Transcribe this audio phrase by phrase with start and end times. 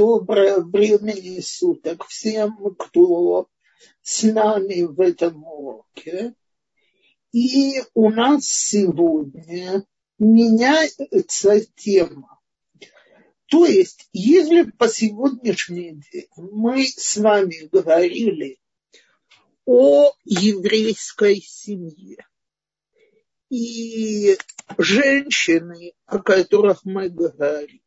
[0.00, 3.50] Доброе времени суток всем, кто
[4.00, 6.32] с нами в этом уроке.
[7.32, 9.84] И у нас сегодня
[10.18, 12.40] меняется тема.
[13.44, 18.58] То есть, если по сегодняшний день мы с вами говорили
[19.66, 22.26] о еврейской семье,
[23.50, 24.38] и
[24.78, 27.82] женщины, о которых мы говорили,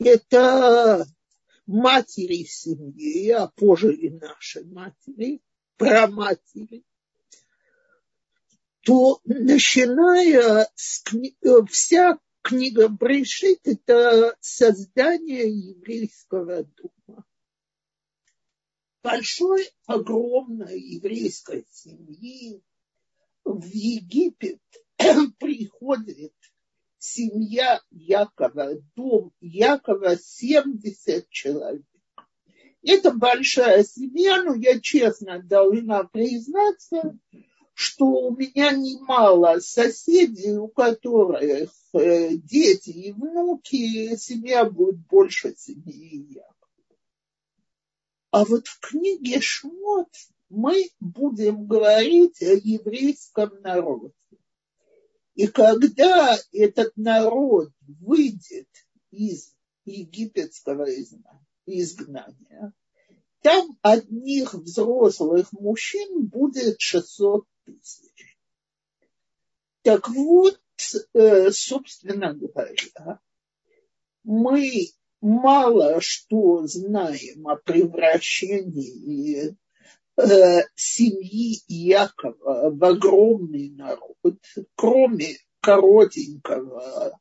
[0.00, 1.06] это
[1.66, 5.40] матери семьи, а позже и наши матери,
[5.76, 6.84] праматери,
[8.82, 11.36] то начиная с кни...
[11.70, 17.24] вся книга Брешит– это создание еврейского дома.
[19.02, 22.62] Большой, огромной еврейской семьи
[23.44, 24.60] в Египет
[25.38, 26.34] приходит
[27.00, 31.82] семья Якова, дом Якова 70 человек.
[32.82, 37.18] Это большая семья, но я честно должна признаться,
[37.74, 46.26] что у меня немало соседей, у которых э, дети и внуки, семья будет больше семьи
[46.28, 46.54] Якова.
[48.30, 50.08] А вот в книге Шмот
[50.48, 54.12] мы будем говорить о еврейском народе.
[55.34, 58.68] И когда этот народ выйдет
[59.10, 60.86] из египетского
[61.66, 62.72] изгнания,
[63.42, 68.38] там одних взрослых мужчин будет 600 тысяч.
[69.82, 70.60] Так вот,
[71.14, 73.20] э, собственно говоря,
[74.24, 74.88] мы
[75.20, 79.56] мало что знаем о превращении
[80.74, 84.38] семьи Якова в огромный народ,
[84.74, 87.18] кроме коротенького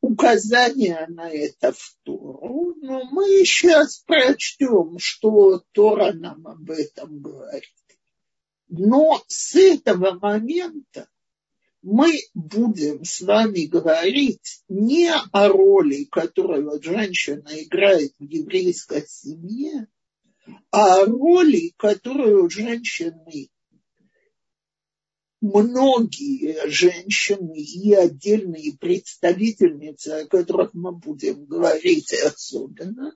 [0.00, 7.70] указания на это в Тору, но мы сейчас прочтем, что Тора нам об этом говорит.
[8.68, 11.08] Но с этого момента
[11.80, 19.86] мы будем с вами говорить не о роли, которую женщина играет в еврейской семье,
[20.70, 23.50] а роли, которую женщины,
[25.40, 33.14] многие женщины и отдельные представительницы, о которых мы будем говорить особенно,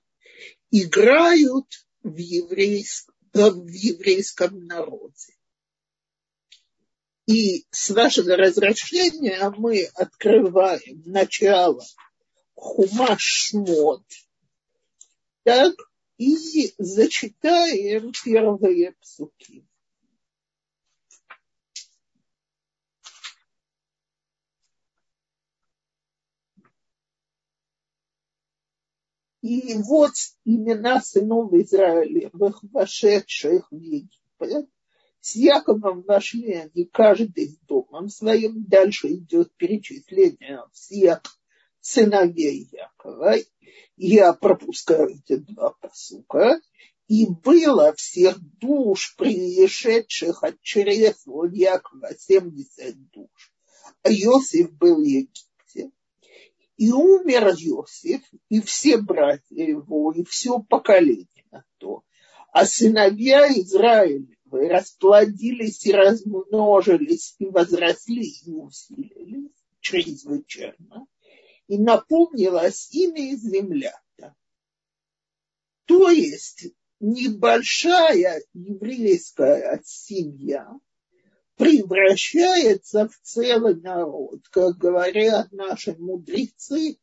[0.71, 1.65] играют
[2.03, 5.33] в еврейском, в еврейском народе.
[7.25, 11.83] И с вашего разрешения мы открываем начало
[12.55, 14.03] Хумаш Шмот,
[15.43, 15.75] так,
[16.19, 19.65] и зачитаем первые псуки.
[29.41, 30.11] И вот
[30.43, 34.69] имена сынов Израилевых, вошедших в Египет,
[35.21, 38.65] с Яковом вошли они каждый с домом своим.
[38.65, 41.21] Дальше идет перечисление всех
[41.81, 43.35] сыновей Якова
[43.97, 46.59] я пропускаю эти два посука.
[47.07, 53.51] И было всех душ, пришедших от чресла Якова, 70 душ.
[54.03, 55.91] А Иосиф был в Египте.
[56.77, 62.03] И умер Иосиф, и все братья его, и все поколение на то.
[62.53, 69.51] А сыновья Израилевы расплодились и размножились, и возросли, и усилились
[69.81, 71.07] чрезвычайно
[71.69, 73.97] и наполнилась ими земля.
[75.85, 76.67] То есть
[76.99, 80.67] небольшая еврейская семья
[81.57, 84.41] превращается в целый народ.
[84.49, 86.97] Как говорят наши мудрецы, э,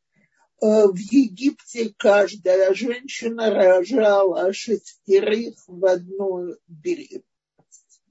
[0.60, 8.02] в Египте каждая женщина рожала шестерых в одну беременность.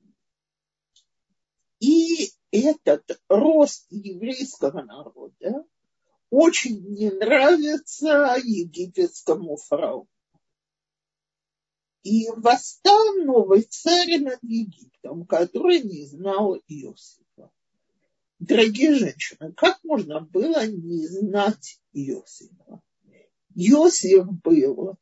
[1.79, 5.65] И этот рост еврейского народа
[6.35, 10.09] очень не нравится египетскому фараону.
[12.03, 17.49] И восстал новый царь над Египтом, который не знал Иосифа.
[18.39, 22.81] Дорогие женщины, как можно было не знать Иосифа?
[23.55, 24.97] Иосиф был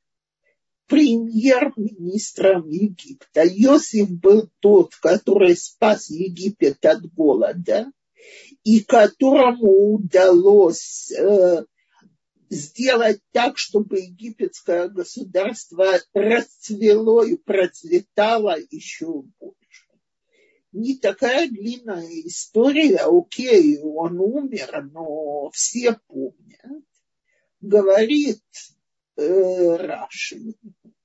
[0.85, 3.41] премьер-министром Египта.
[3.41, 7.91] Иосиф был тот, который спас Египет от голода
[8.63, 11.65] и которому удалось э,
[12.49, 19.57] сделать так, чтобы египетское государство расцвело и процветало еще больше.
[20.71, 26.83] Не такая длинная история, окей, он умер, но все помнят.
[27.61, 28.41] Говорит
[29.17, 30.55] э, Раши,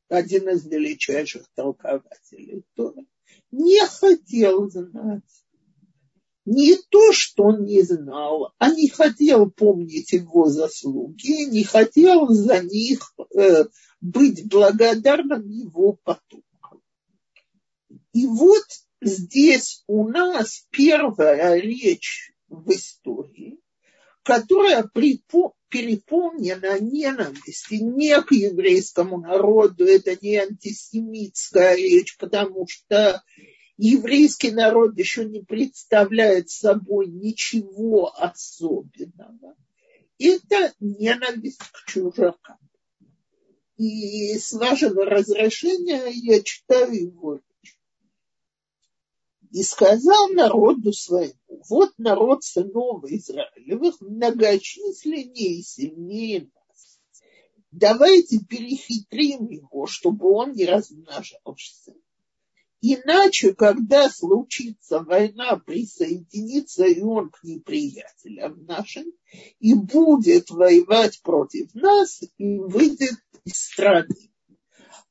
[0.08, 3.06] один из величайших толкователей Торы,
[3.50, 5.22] не хотел знать.
[6.50, 12.62] Не то, что он не знал, а не хотел помнить его заслуги, не хотел за
[12.62, 13.66] них э,
[14.00, 16.80] быть благодарным его потомкам.
[18.14, 18.64] И вот
[19.02, 23.60] здесь у нас первая речь в истории,
[24.22, 24.90] которая
[25.68, 33.22] переполнена ненавистью не к еврейскому народу, это не антисемитская речь, потому что
[33.78, 39.56] еврейский народ еще не представляет собой ничего особенного.
[40.18, 42.58] Это ненависть к чужакам.
[43.76, 47.40] И с вашего разрешения я читаю его
[49.50, 51.34] и сказал народу своему,
[51.68, 57.00] вот народ сынов Израилевых многочисленнее и сильнее нас.
[57.70, 61.94] Давайте перехитрим его, чтобы он не размножался.
[62.80, 69.06] Иначе, когда случится война, присоединится и он к неприятелям нашим
[69.58, 74.14] и будет воевать против нас и выйдет из страны.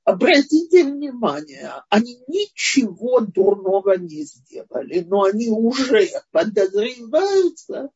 [0.05, 7.89] Обратите внимание, они ничего дурного не сделали, но они уже подозреваются,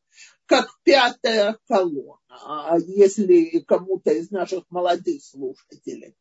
[0.44, 2.18] как пятая колонна.
[2.28, 6.14] А если кому-то из наших молодых слушателей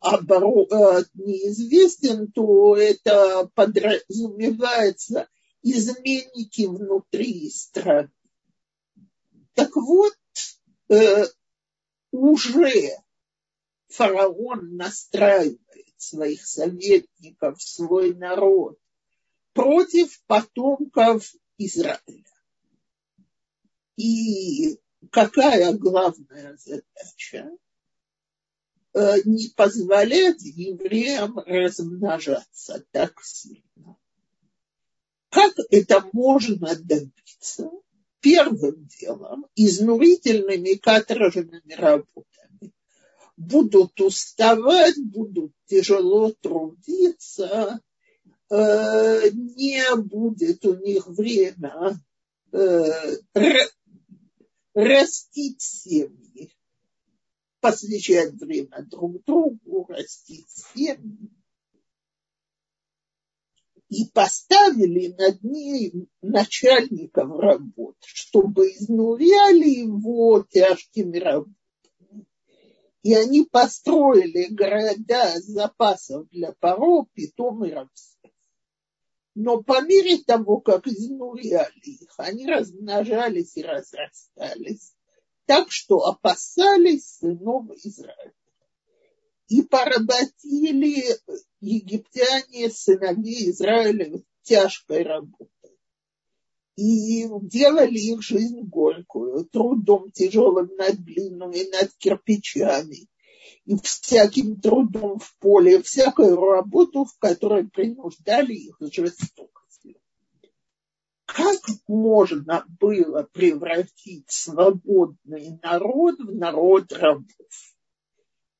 [0.00, 5.28] оборот э, неизвестен, то это подразумевается
[5.62, 8.10] изменники внутри страны.
[9.54, 10.14] Так вот,
[10.88, 11.26] э,
[12.12, 12.90] уже
[13.88, 15.60] фараон настраивает
[15.96, 18.78] своих советников, свой народ
[19.52, 22.24] против потомков Израиля.
[23.96, 24.78] И
[25.10, 27.50] какая главная задача?
[28.92, 33.96] Э, не позволять евреям размножаться так сильно.
[35.28, 37.70] Как это можно добиться?
[38.20, 42.72] Первым делом изнурительными каторжными работами
[43.36, 47.80] будут уставать, будут тяжело трудиться,
[48.50, 51.96] э, не будет у них время
[52.52, 53.16] э,
[54.74, 56.52] растить семьи,
[57.60, 61.30] посвящать время друг другу, растить семьи.
[63.88, 71.56] И поставили над ней начальников работ, чтобы изнуряли его тяжкими работами
[73.02, 78.18] и они построили города запасов для паров, питом и рабств.
[79.34, 84.94] Но по мере того, как изнуряли их, они размножались и разрастались,
[85.50, 88.32] так что опасались сынов Израиля.
[89.48, 91.04] И поработили
[91.60, 95.76] египтяне сыновей Израиля тяжкой работой
[96.76, 103.08] и делали их жизнь горькую, трудом тяжелым над глиной, над кирпичами,
[103.64, 109.49] и всяким трудом в поле, всякую работу, в которой принуждали их жестокостью.
[111.34, 117.24] Как можно было превратить свободный народ в народ рабов?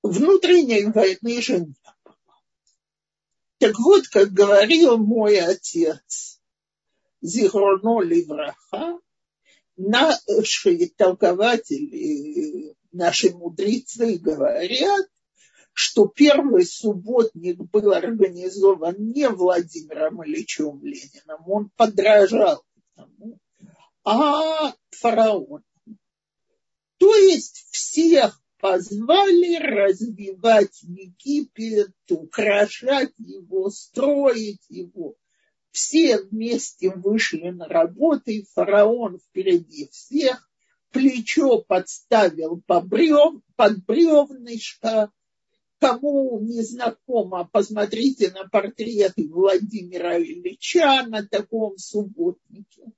[0.02, 1.74] Внутренней войны же не
[2.04, 2.14] было.
[3.58, 6.40] Так вот, как говорил мой отец,
[7.20, 9.00] Зихроно Ливраха,
[9.76, 15.09] наши толкователи, наши мудрецы говорят,
[15.82, 22.62] что первый субботник был организован не Владимиром Ильичем Лениным, он подражал
[22.94, 23.38] тому,
[24.04, 25.64] а фараоном.
[26.98, 35.16] То есть всех позвали развивать Египет, украшать его, строить его
[35.70, 40.46] все вместе вышли на работу, и фараон впереди всех,
[40.90, 42.88] плечо подставил под
[43.86, 45.10] бревнышко.
[45.80, 52.92] Кому не знакомо, посмотрите на портрет Владимира Ильича на таком субботнике.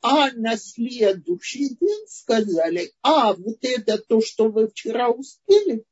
[0.00, 5.84] А на следующий день сказали, а вот это то, что вы вчера успели,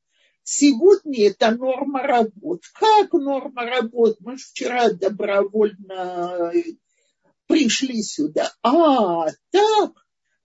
[0.42, 2.62] Сегодня это норма работ.
[2.74, 4.16] Как норма работ?
[4.18, 6.52] Мы же вчера добровольно
[7.46, 8.52] пришли сюда.
[8.62, 9.92] А, так,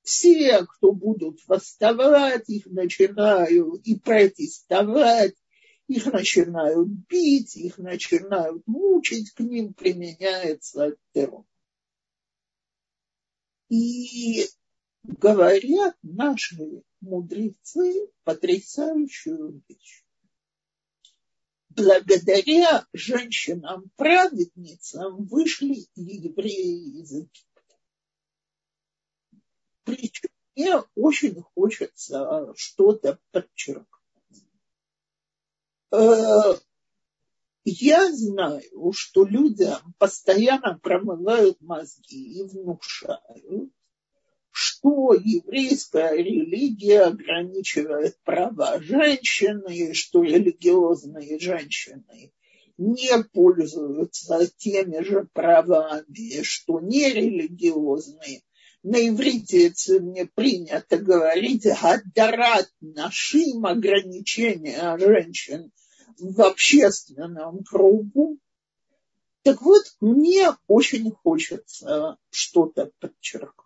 [0.03, 5.33] все, кто будут восставать, их начинают и протестовать,
[5.87, 11.45] их начинают бить, их начинают мучить, к ним применяется террор.
[13.69, 14.47] И
[15.03, 20.03] говорят наши мудрецы потрясающую вещь.
[21.69, 27.61] Благодаря женщинам-праведницам вышли евреи из Египта.
[29.83, 33.94] Причем мне очень хочется что-то подчеркнуть.
[35.95, 36.55] Э,
[37.63, 43.71] я знаю, что людям постоянно промывают мозги и внушают,
[44.51, 52.33] что еврейская религия ограничивает права женщины, что религиозные женщины
[52.77, 58.41] не пользуются теми же правами, что нерелигиозные.
[58.83, 65.71] На иврите мне принято говорить «гадарат нашим» ограничения женщин
[66.19, 68.39] в общественном кругу.
[69.43, 73.65] Так вот, мне очень хочется что-то подчеркнуть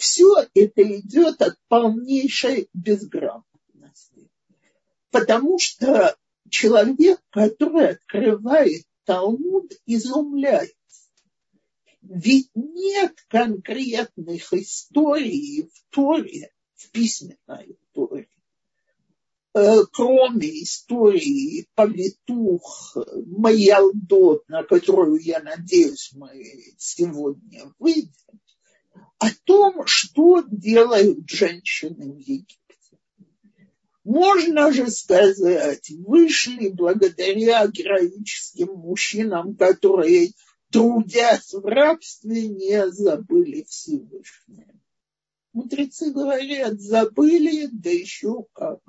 [0.00, 4.30] все это идет от полнейшей безграмотности.
[5.10, 6.16] Потому что
[6.48, 10.74] человек, который открывает Талмуд, изумляется.
[12.00, 18.30] Ведь нет конкретных историй в Торе, в письменной Торе,
[19.52, 26.30] кроме истории повитух Маялдот, на которую, я надеюсь, мы
[26.78, 28.12] сегодня выйдем,
[29.18, 32.56] о том, что делают женщины в Египте.
[34.04, 40.32] Можно же сказать, вышли благодаря героическим мужчинам, которые,
[40.70, 44.72] трудясь в рабстве, не забыли Всевышнего.
[45.52, 48.80] Мудрецы говорят, забыли, да еще как.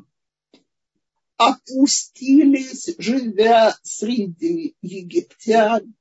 [1.44, 5.96] Опустились, живя среди египтян,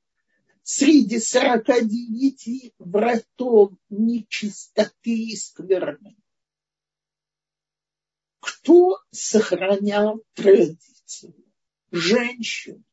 [0.63, 6.15] среди сорока девяти вратов нечистоты и скверны.
[8.41, 11.35] Кто сохранял традицию?
[11.91, 12.85] Женщины.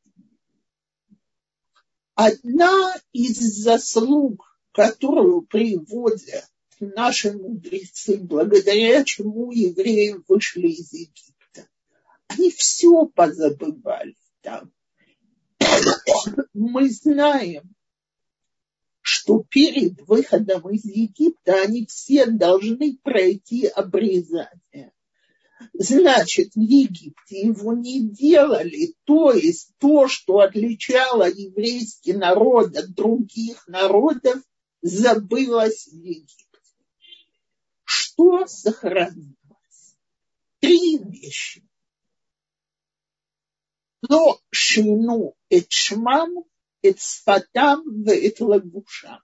[2.16, 6.50] Одна из заслуг, которую приводят
[6.80, 11.37] наши мудрецы, благодаря чему евреи вышли из Египта,
[12.29, 14.72] они все позабывали там
[16.53, 17.75] мы знаем,
[19.01, 24.91] что перед выходом из Египта они все должны пройти обрезание.
[25.74, 33.67] Значит, в Египте его не делали, то есть то, что отличало еврейский народ от других
[33.67, 34.41] народов,
[34.81, 36.46] забылось в Египте.
[37.84, 39.96] Что сохранилось?
[40.60, 41.67] Три вещи.
[44.11, 46.29] לא שינו את שמם,
[46.87, 49.23] את שפתם ואת לבושם.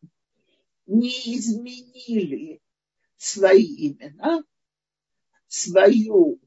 [0.89, 2.61] Не изменили
[3.19, 4.43] свои имена,
[5.47, 6.41] свою,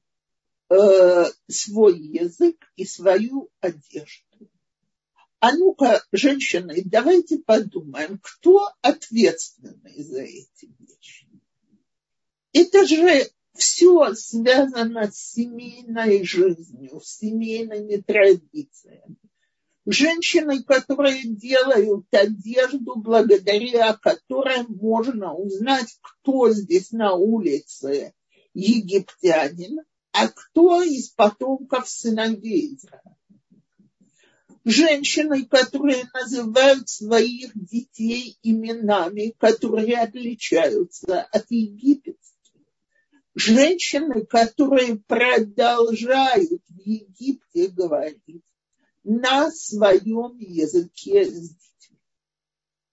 [0.70, 4.50] э, свой язык и свою одежду.
[5.40, 11.28] А ну-ка, женщины, давайте подумаем, кто ответственный за эти вещи.
[12.54, 19.17] Это же все связано с семейной жизнью, с семейными традициями.
[19.87, 28.13] Женщины, которые делают одежду, благодаря которой можно узнать, кто здесь на улице
[28.53, 29.81] египтянин,
[30.13, 33.17] а кто из потомков сыновей Израиля.
[34.65, 42.36] Женщины, которые называют своих детей именами, которые отличаются от египетских
[43.37, 48.45] женщины, которые продолжают в Египте говорить
[49.05, 52.01] на своем языке с детьми.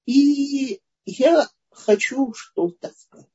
[0.06, 3.28] И я хочу что-то сказать.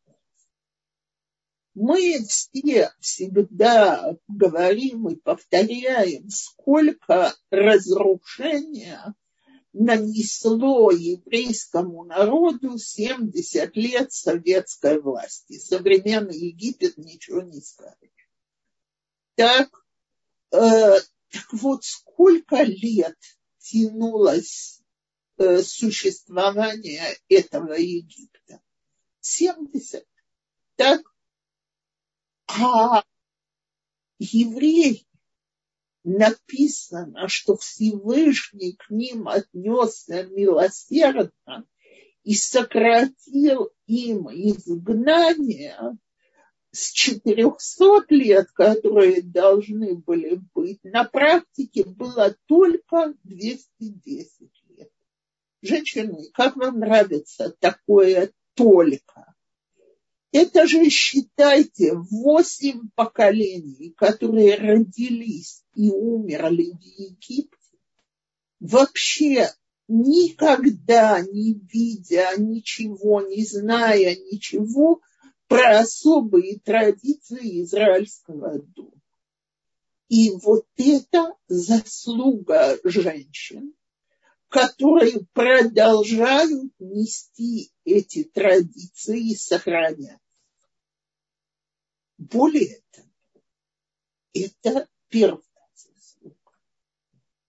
[1.75, 9.15] Мы все всегда говорим и повторяем, сколько разрушения
[9.73, 15.59] нанесло еврейскому народу 70 лет советской власти.
[15.59, 18.13] Современный Египет ничего не скажет.
[19.35, 19.69] Так,
[20.53, 20.99] э,
[21.31, 23.17] так вот, сколько лет
[23.59, 24.83] тянулось
[25.37, 28.61] э, существование этого Египта?
[29.21, 30.07] 70.
[30.77, 31.03] Так,
[32.47, 33.05] а
[34.19, 35.08] евреи
[36.17, 41.65] написано, что Всевышний к ним отнесся милосердно
[42.25, 45.99] и сократил им изгнание
[46.71, 54.91] с 400 лет, которые должны были быть, на практике было только 210 лет.
[55.63, 59.35] Женщины, как вам нравится такое только?
[60.31, 67.57] Это же, считайте, восемь поколений, которые родились и умерли в Египте,
[68.61, 69.49] вообще
[69.89, 75.01] никогда не видя ничего, не зная ничего
[75.47, 78.93] про особые традиции израильского дома.
[80.09, 83.75] И вот это заслуга женщин,
[84.49, 90.21] которые продолжают нести эти традиции и сохранять.
[92.17, 93.09] Более того,
[94.33, 95.43] это первая
[95.75, 96.53] заслуга.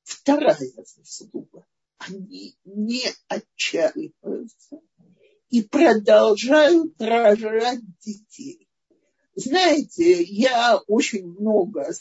[0.03, 1.65] Вторая заслуга.
[1.97, 4.79] Они не отчаиваются
[5.49, 8.69] и продолжают рожать детей.
[9.35, 11.93] Знаете, я очень много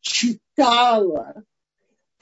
[0.00, 1.44] читала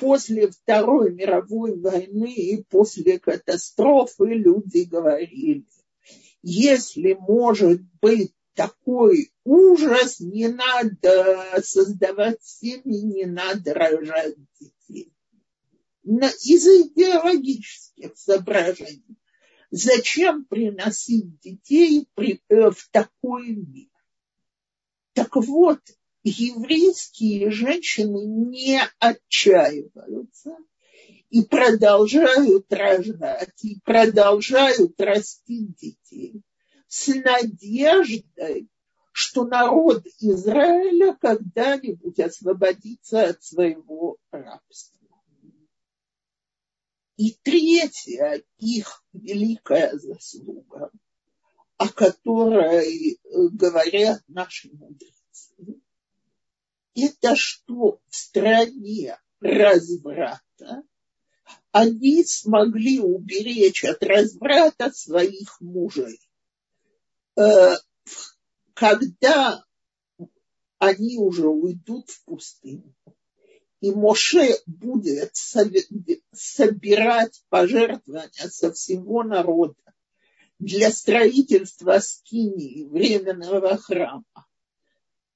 [0.00, 5.66] после Второй мировой войны и после катастрофы люди говорили,
[6.42, 15.12] если может быть такой ужас, не надо создавать семьи, не надо рожать детей.
[16.02, 19.18] Из-за идеологических соображений.
[19.70, 23.88] Зачем приносить детей э, в такой мир?
[25.12, 25.78] Так вот,
[26.22, 30.56] еврейские женщины не отчаиваются
[31.30, 36.42] и продолжают рожать, и продолжают растить детей
[36.88, 38.68] с надеждой,
[39.12, 44.98] что народ Израиля когда-нибудь освободится от своего рабства.
[47.16, 50.90] И третья их великая заслуга,
[51.76, 53.20] о которой
[53.52, 55.09] говорят наши мудрецы,
[57.02, 60.82] это что в стране разврата
[61.72, 66.20] они смогли уберечь от разврата своих мужей.
[67.36, 67.76] Э,
[68.74, 69.64] когда
[70.78, 72.94] они уже уйдут в пустыню,
[73.80, 75.34] и Моше будет
[76.32, 79.74] собирать пожертвования со всего народа
[80.58, 84.24] для строительства скинии временного храма,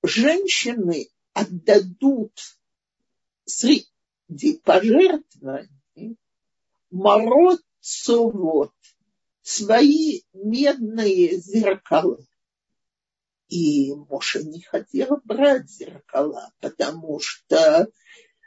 [0.03, 2.33] женщины отдадут
[3.45, 6.17] среди пожертвований
[6.91, 8.73] мород совод,
[9.43, 12.25] свои медные зеркала.
[13.49, 17.89] И Моша не хотел брать зеркала, потому что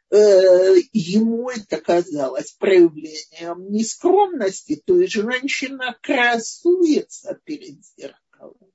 [0.09, 8.71] э, ему это казалось проявлением нескромности, то есть женщина красуется перед зеркалом.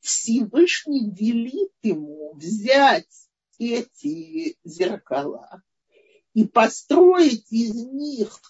[0.00, 5.62] Всевышний велит ему взять эти зеркала
[6.32, 8.40] и построить из них,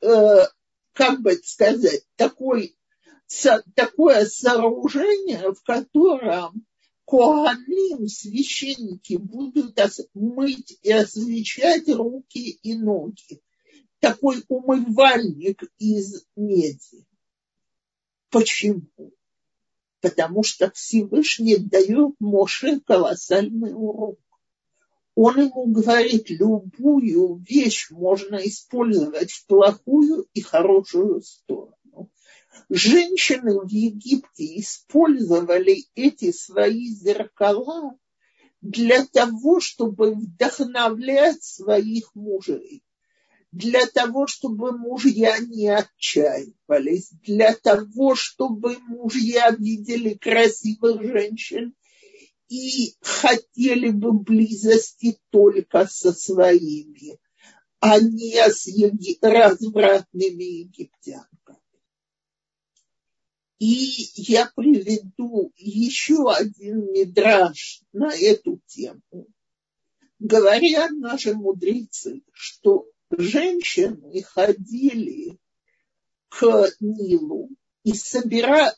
[0.00, 0.46] э,
[0.92, 2.76] как бы сказать, такой,
[3.74, 6.64] такое сооружение, в котором
[7.06, 9.78] Коаним, священники, будут
[10.14, 13.42] мыть и освещать руки и ноги.
[14.00, 17.06] Такой умывальник из меди.
[18.30, 19.12] Почему?
[20.04, 24.20] Потому что Всевышний дает Моше колоссальный урок.
[25.14, 32.10] Он ему говорит, любую вещь можно использовать в плохую и хорошую сторону
[32.68, 37.96] женщины в Египте использовали эти свои зеркала
[38.60, 42.83] для того, чтобы вдохновлять своих мужей,
[43.54, 51.72] для того, чтобы мужья не отчаивались, для того, чтобы мужья видели красивых женщин
[52.48, 57.20] и хотели бы близости только со своими,
[57.78, 58.66] а не с
[59.22, 61.28] развратными египтянами.
[63.60, 69.28] И я приведу еще один мидраж на эту тему.
[70.18, 72.88] Говорят наши мудрецы, что
[73.18, 75.38] женщины ходили
[76.28, 77.50] к Нилу
[77.82, 78.74] и собирали,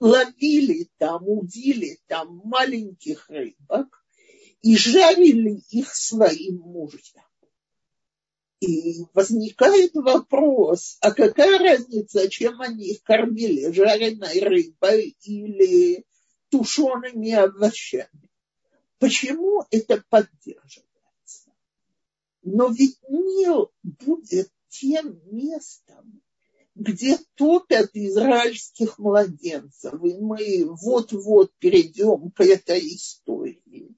[0.00, 4.04] ловили там, удили там маленьких рыбок
[4.62, 7.24] и жарили их своим мужьям.
[8.60, 16.04] И возникает вопрос, а какая разница, чем они их кормили, жареной рыбой или
[16.50, 18.30] тушеными овощами?
[18.98, 20.89] Почему это поддерживается?
[22.42, 26.22] Но ведь Нил будет тем местом,
[26.74, 29.94] где топят израильских младенцев.
[30.02, 33.94] И мы вот-вот перейдем к этой истории.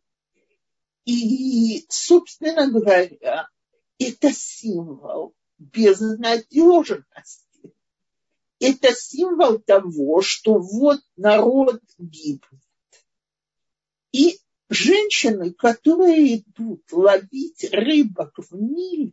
[1.05, 3.49] И, собственно говоря,
[3.99, 7.05] это символ безнадежности.
[8.59, 12.62] это символ того, что вот народ гибнет.
[14.83, 19.13] Женщины, которые идут ловить рыбок в Ниле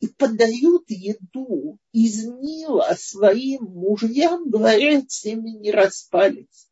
[0.00, 6.68] и подают еду из Нила своим мужьям, говорят, семьи не распались.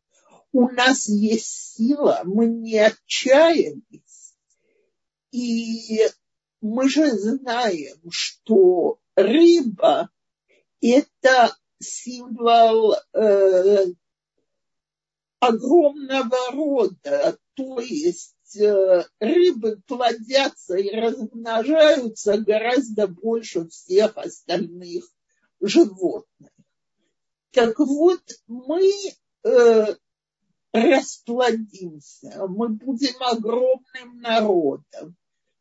[0.51, 4.35] У нас есть сила, мы не отчаялись.
[5.31, 6.01] И
[6.59, 10.09] мы же знаем, что рыба–
[10.81, 13.85] это символ э,
[15.47, 25.05] огромного рода, то есть э, рыбы плодятся и размножаются гораздо больше всех остальных
[25.59, 26.51] животных.
[27.51, 28.91] Так вот, мы
[29.43, 29.95] э,
[30.71, 35.15] расплодимся, мы будем огромным народом.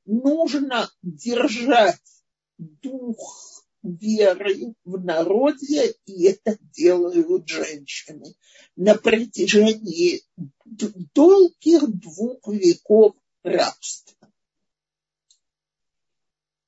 [0.05, 2.01] Нужно держать
[2.59, 8.35] дух веры в народе, и это делают женщины
[8.77, 10.23] на протяжении
[10.64, 14.16] долгих двух веков рабства.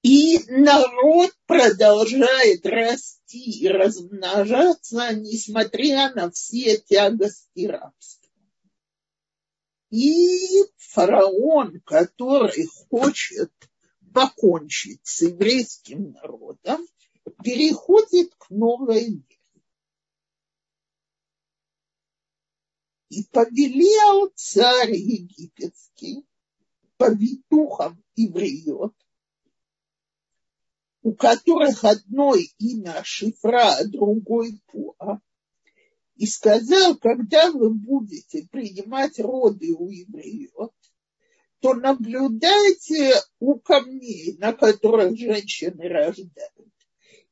[0.03, 8.29] И народ продолжает расти и размножаться, несмотря на все тягости рабства.
[9.89, 13.51] И фараон, который хочет
[14.13, 16.87] покончить с еврейским народом,
[17.43, 19.25] переходит к новой вере.
[23.11, 26.27] И повелел царь египетский
[26.97, 28.93] повитухам евреев,
[31.03, 35.21] у которых одно имя Шифра, а другой Пуа,
[36.17, 40.71] и сказал, когда вы будете принимать роды у евреев,
[41.61, 46.74] то наблюдайте у камней, на которых женщины рождают.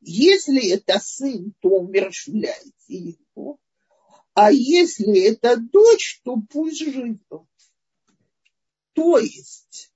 [0.04, 3.58] Если это сын, то умерщвляйте его.
[4.34, 7.20] А если это дочь, то пусть живет.
[8.94, 9.92] То есть,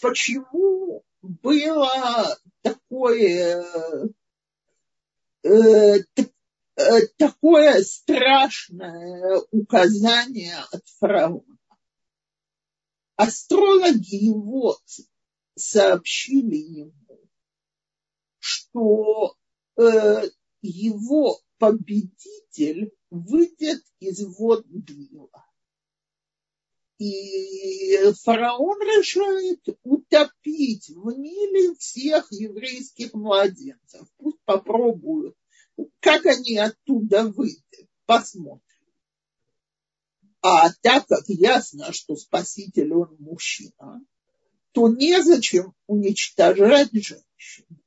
[0.00, 3.64] почему было такое,
[5.42, 5.98] э,
[6.76, 11.58] э, такое страшное указание от фараона?
[13.16, 14.78] Астрологи его
[15.56, 16.92] сообщили ему,
[18.72, 19.36] что
[19.76, 20.30] э,
[20.62, 25.46] его победитель выйдет из вод Нила.
[26.98, 34.06] И фараон решает утопить в Ниле всех еврейских младенцев.
[34.18, 35.36] Пусть попробуют,
[36.00, 37.88] как они оттуда выйдут.
[38.06, 38.62] Посмотрим.
[40.42, 44.04] А так как ясно, что спаситель он мужчина,
[44.72, 47.81] то незачем уничтожать женщин.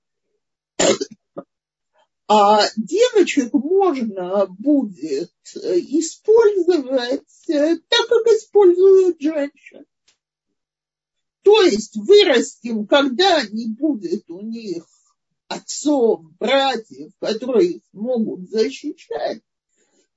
[2.27, 9.85] А девочек можно будет использовать так, как используют женщин.
[11.43, 14.85] То есть вырастим, когда не будет у них
[15.47, 19.43] отцов, братьев, которые их могут защищать,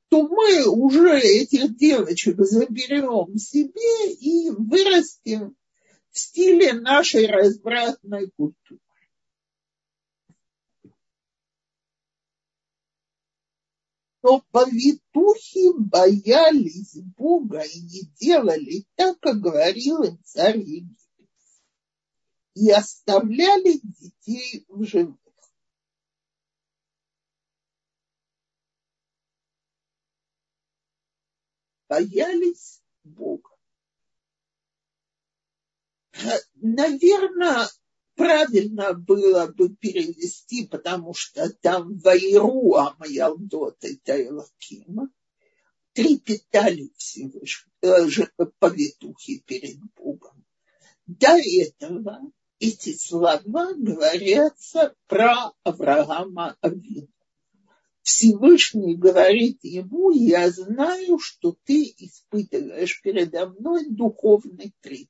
[0.09, 5.55] то мы уже этих девочек заберем себе и вырастим
[6.11, 8.81] в стиле нашей развратной культуры.
[14.23, 21.29] Но повитухи боялись Бога и не делали так, как говорил им царь Египет.
[22.55, 25.17] И оставляли детей в живых.
[31.89, 33.51] Боялись Бога.
[36.57, 37.69] Наверное,
[38.19, 45.09] правильно было бы перевести, потому что там Вайру Амаялдот это Элакима,
[45.93, 50.45] трепетали Всевышнего, э, повитухи перед Богом.
[51.07, 52.21] До этого
[52.59, 57.07] эти слова говорятся про Авраама Авину.
[58.03, 65.09] Всевышний говорит ему, я знаю, что ты испытываешь передо мной духовный трепет.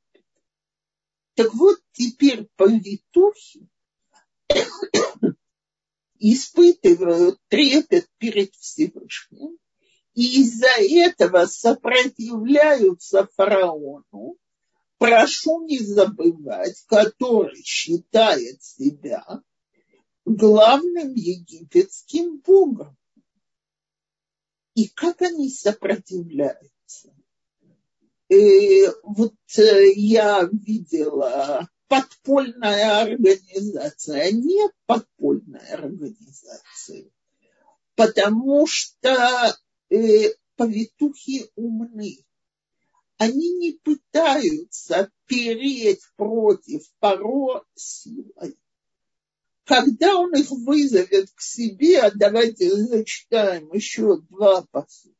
[1.38, 3.68] Так вот, теперь повитухи
[6.18, 9.56] испытывают трепет перед Всевышним,
[10.14, 14.36] и из-за этого сопротивляются фараону,
[14.98, 19.24] прошу не забывать, который считает себя
[20.24, 22.96] главным египетским богом.
[24.74, 27.14] И как они сопротивляются?
[28.28, 37.10] И вот э, я видела подпольная организация, нет подпольной организации.
[37.94, 39.56] потому что
[39.90, 42.18] э, повитухи умны.
[43.16, 48.56] Они не пытаются переть против Паро силой.
[49.64, 55.17] Когда он их вызовет к себе, давайте зачитаем еще два посука.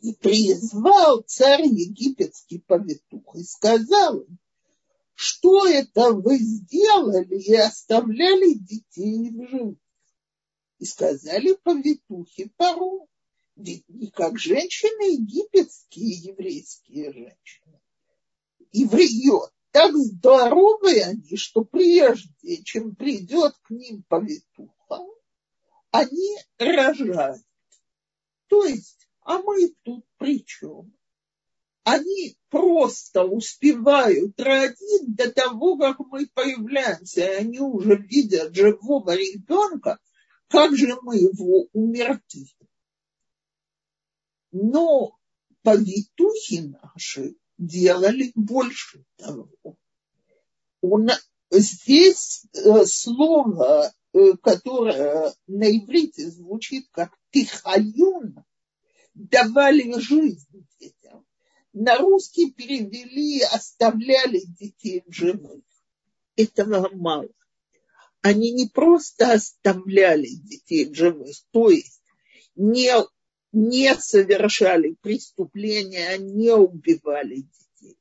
[0.00, 4.38] И призвал царь египетский повитух и сказал им,
[5.14, 9.78] что это вы сделали и оставляли детей в живых?
[10.78, 13.08] И сказали повитухи пару,
[13.56, 17.80] не как женщины египетские, еврейские женщины.
[18.70, 19.52] И врет.
[19.72, 25.04] Так здоровы они, что прежде, чем придет к ним повитуха,
[25.90, 27.42] они рожают.
[28.46, 30.90] То есть, а мы тут при чем?
[31.88, 39.98] они просто успевают родить до того, как мы появляемся, и они уже видят живого ребенка,
[40.48, 42.46] как же мы его умертвим.
[44.52, 45.16] Но
[45.62, 49.48] повитухи наши делали больше того.
[50.82, 51.08] Он,
[51.50, 58.44] здесь э, слово, э, которое на иврите звучит как тихаюн,
[59.18, 60.46] давали жизнь
[60.78, 61.26] детям
[61.72, 65.62] на русский перевели, оставляли детей в живых.
[66.36, 67.28] Этого мало.
[68.22, 72.02] Они не просто оставляли детей в живых, то есть
[72.56, 72.92] не,
[73.52, 77.96] не совершали преступления, не убивали детей.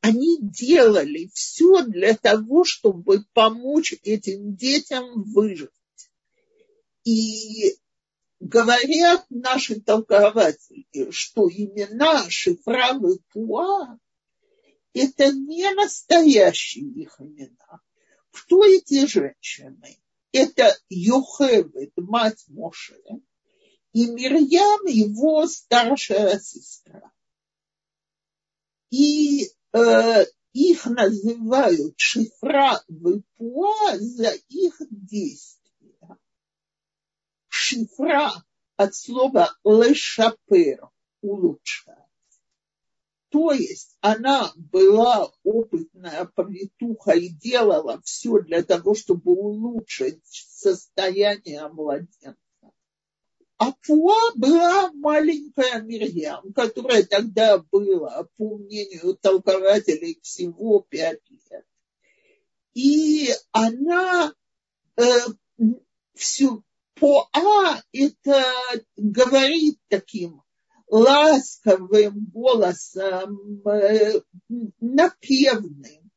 [0.00, 5.70] Они делали все для того, чтобы помочь этим детям выжить.
[7.04, 7.76] И
[8.40, 13.98] говорят наши толкователи, что имена Шифрав и Пуа–
[14.94, 17.80] это не настоящие их имена.
[18.32, 19.98] Кто эти женщины?
[20.32, 22.96] Это Йохевед, мать Моше,
[23.92, 27.12] и Мирьям, его старшая сестра.
[28.90, 35.59] И э, их называют Шифра и за их действия
[37.70, 38.32] шифра
[38.76, 40.88] от слова лешапер–
[41.20, 41.96] улучшать.
[43.28, 52.36] То есть она была опытная повитуха и делала все для того, чтобы улучшить состояние младенца.
[53.58, 61.66] А Пуа была маленькая Мирьям, которая тогда была, по мнению толкователей, всего пять лет.
[62.72, 64.32] И она
[64.96, 65.02] э,
[66.14, 66.64] всю,
[67.00, 68.44] по А это
[68.96, 70.42] говорит таким
[70.86, 74.20] ласковым голосом, э,
[74.80, 76.10] напевным.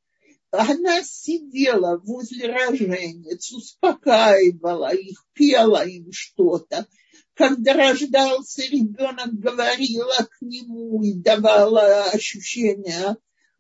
[0.51, 6.85] Она сидела возле роженец, успокаивала их, пела им что-то.
[7.33, 13.15] Когда рождался ребенок, говорила к нему и давала ощущение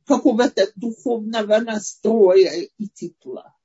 [0.05, 3.55] какого-то духовного настроя и тепла.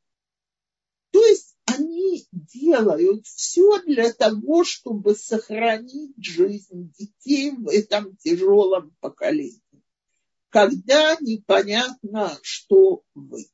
[1.10, 1.47] То есть
[1.78, 9.62] они делают все для того, чтобы сохранить жизнь детей в этом тяжелом поколении,
[10.50, 13.50] когда непонятно, что выйдет.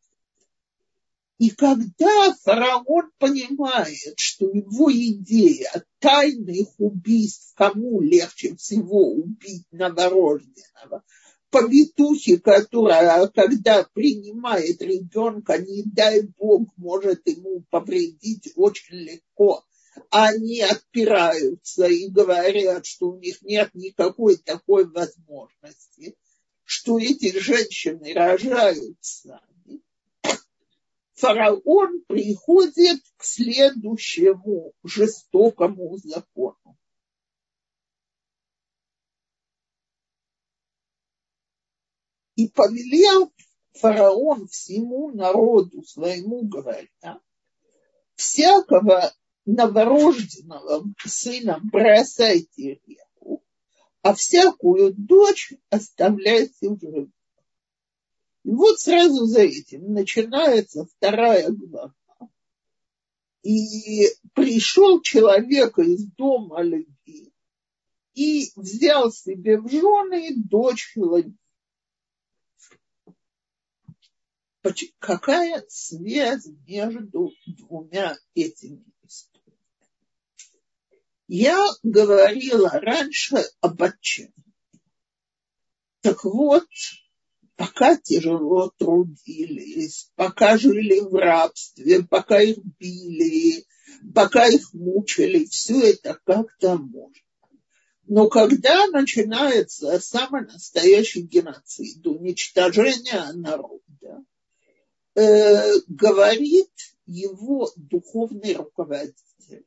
[1.38, 11.02] И когда фараон понимает, что его идея тайных убийств, кому легче всего убить новорожденного–
[11.54, 19.64] повитухи, которая, когда принимает ребенка, не дай бог, может ему повредить очень легко.
[20.10, 26.16] Они отпираются и говорят, что у них нет никакой такой возможности,
[26.64, 29.80] что эти женщины рожают сами.
[31.14, 36.76] Фараон приходит к следующему жестокому закону
[42.36, 43.32] И повелел
[43.72, 47.20] фараон всему народу своему, говоря,
[48.16, 49.12] всякого
[49.46, 53.42] новорожденного сына бросайте реку,
[54.02, 57.10] а всякую дочь оставляйте в живых.
[58.44, 61.94] И вот сразу за этим начинается вторая глава.
[63.42, 67.32] И пришел человек из дома Леви
[68.14, 71.34] и взял себе в жены дочь Леви.
[74.98, 79.58] Какая связь между двумя этими историями.
[81.28, 84.32] Я говорила раньше об отчаянии.
[86.00, 86.66] Так вот,
[87.56, 93.64] пока тяжело трудились, пока жили в рабстве, пока их били,
[94.14, 97.14] пока их мучили, все это как-то можно.
[98.06, 103.83] Но когда начинается самый настоящий геноцид, уничтожение народа,
[105.14, 106.70] э, говорит
[107.06, 109.66] его духовный руководитель,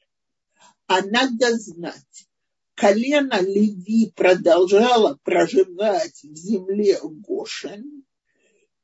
[0.88, 2.27] а надо знать,
[2.75, 8.03] колено Леви продолжало проживать в земле Гошин,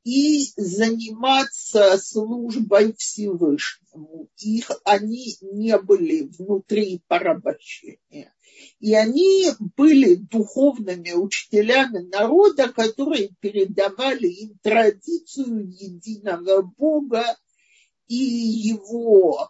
[0.04, 4.30] и заниматься службой Всевышнему.
[4.38, 8.34] Их, они не были внутри порабощения.
[8.80, 17.38] И они были духовными учителями народа, которые передавали им традицию единого Бога
[18.08, 19.50] и его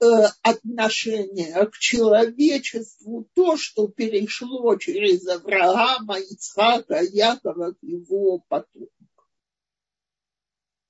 [0.00, 0.06] э,
[0.42, 9.01] отношение к человечеству, то, что перешло через Авраама, Ицхака, Якова к его потомкам.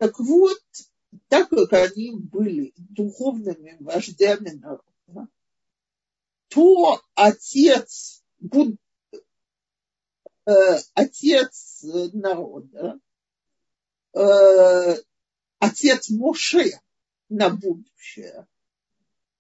[0.03, 0.59] Так вот,
[1.29, 5.29] так как они были духовными вождями народа,
[6.49, 8.25] то отец,
[10.45, 10.51] э,
[10.95, 11.85] отец
[12.15, 12.99] народа,
[14.13, 14.97] э,
[15.61, 16.81] отец Моше
[17.29, 18.49] на будущее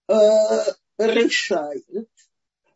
[0.06, 0.14] э,
[0.96, 2.08] решает,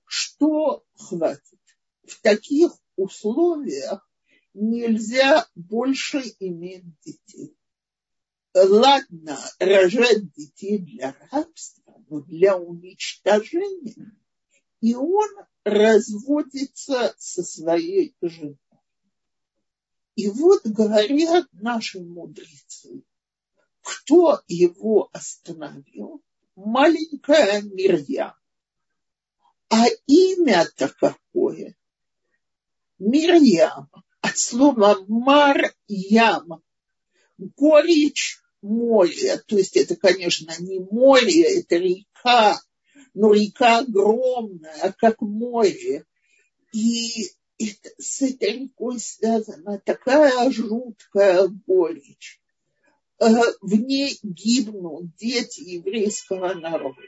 [0.07, 1.61] что хватит.
[2.03, 4.11] В таких условиях
[4.55, 7.57] нельзя больше иметь детей
[8.65, 14.13] ладно рожать детей для рабства, но для уничтожения.
[14.81, 15.29] И он
[15.65, 18.59] разводится со своей женой.
[20.15, 23.03] И вот говорят наши мудрецы,
[23.83, 26.23] кто его остановил?
[26.55, 28.35] Маленькая Мирьям.
[29.69, 31.77] А имя-то какое?
[32.99, 33.91] Мирьям.
[34.23, 36.63] От слова Мар-Ям.
[37.37, 39.39] Горечь море.
[39.47, 42.61] То есть это, конечно, не море, это река,
[43.15, 46.05] но река огромная, как море.
[46.73, 52.41] И это, с этой рекой связана такая жуткая горечь.
[53.19, 53.27] Э,
[53.63, 57.01] в ней гибнут дети еврейского народа.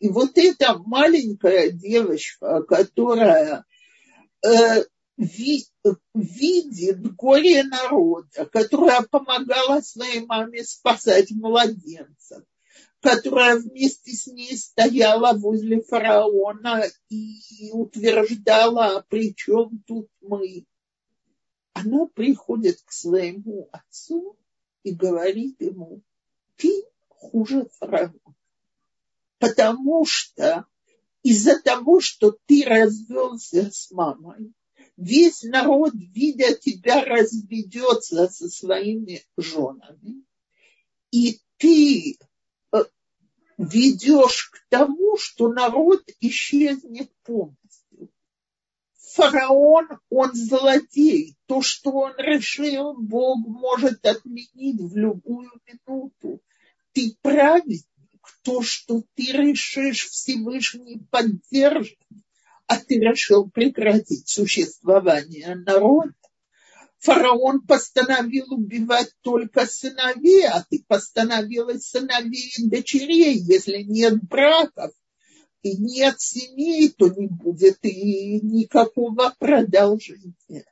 [0.00, 3.64] И вот эта маленькая девочка, которая
[4.44, 4.84] э,
[5.16, 12.44] видит горе народа, которая помогала своей маме спасать младенцев,
[13.00, 20.66] которая вместе с ней стояла возле фараона и утверждала, при чем тут мы.
[21.72, 24.36] Она приходит к своему отцу
[24.82, 26.02] и говорит ему,
[26.56, 28.34] ты хуже фараона.
[29.38, 30.66] Потому что
[31.22, 34.52] из-за того, что ты развелся с мамой,
[34.96, 40.24] весь народ, видя тебя, разведется со своими женами,
[41.10, 42.18] и ты
[42.72, 42.84] э,
[43.58, 48.10] ведешь к тому, что народ исчезнет полностью.
[49.14, 51.36] Фараон, он злодей.
[51.46, 56.42] То, что он решил, Бог может отменить в любую минуту.
[56.92, 57.86] Ты праведник.
[58.42, 61.98] То, что ты решишь, Всевышний поддержит
[62.66, 66.12] а ты решил прекратить существование народа.
[66.98, 73.38] Фараон постановил убивать только сыновей, а ты постановила сыновей и дочерей.
[73.38, 74.92] Если нет браков
[75.62, 80.64] и нет семей, то не будет и никакого продолжения.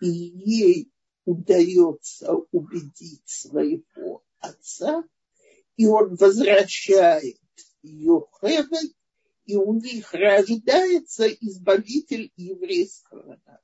[0.00, 0.92] И ей
[1.24, 5.02] удается убедить своего отца,
[5.76, 7.38] и он возвращает
[7.82, 8.92] ее Хевет
[9.46, 13.60] и у них рождается избавитель еврейского народа.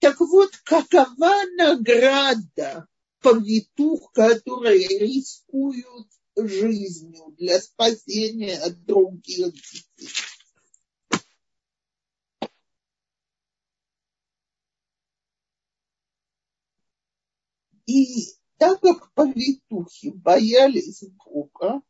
[0.00, 2.86] Так вот, какова награда
[3.20, 10.08] повитух, которые рискуют жизнью для спасения других детей?
[17.86, 21.80] И так как повитухи боялись Бога,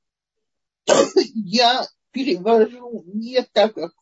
[1.34, 3.92] я перевожу не так, как.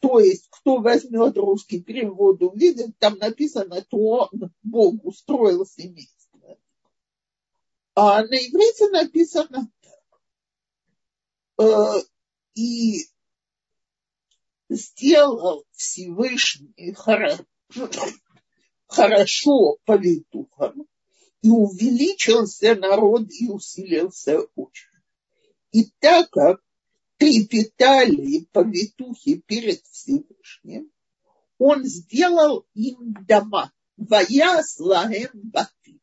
[0.00, 4.30] То есть, кто возьмет русский перевод, увидит, там написано, то
[4.62, 6.58] Бог устроил семейство.
[7.94, 9.70] А на иврите написано.
[11.58, 12.02] Э,
[12.54, 13.06] и
[14.68, 17.44] сделал Всевышний хорошо,
[18.86, 20.86] хорошо повитухам,
[21.42, 24.93] и увеличился народ и усилился очень.
[25.74, 26.60] И так как
[27.16, 30.92] трепетали повитухи перед Всевышним,
[31.58, 33.72] он сделал им дома.
[33.96, 35.98] Вая слаем баты.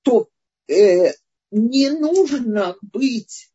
[0.00, 0.30] То
[0.68, 1.12] э,
[1.50, 3.52] не нужно быть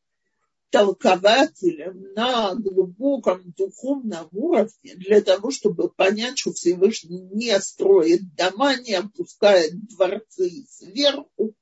[0.70, 8.94] толкователем на глубоком духовном уровне для того, чтобы понять, что Всевышний не строит дома, не
[8.94, 11.56] опускает дворцы сверху.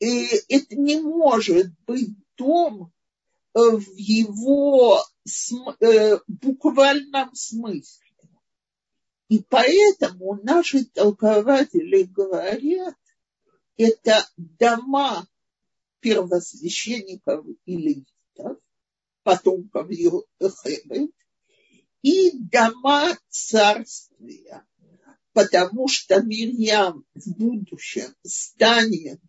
[0.00, 2.92] И это не может быть дом
[3.54, 5.02] э, в его
[5.80, 8.08] э, буквальном смысле.
[9.28, 12.94] И поэтому наши толкователи говорят,
[13.76, 15.26] это дома
[16.00, 18.58] первосвященников и левитов,
[19.22, 21.10] потомков Хевет,
[22.02, 24.64] и дома царствия,
[25.32, 29.20] потому что Мирьям в будущем станет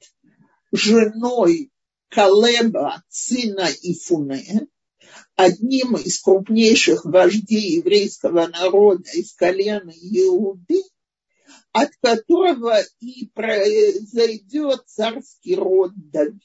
[0.72, 1.72] женой
[2.10, 4.68] Калеба, сына Ифуне,
[5.36, 10.84] одним из крупнейших вождей еврейского народа из колена Иуды,
[11.72, 16.42] от которого и произойдет царский род Давида.